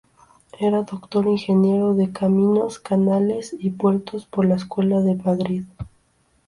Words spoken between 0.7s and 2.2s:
doctor ingeniero de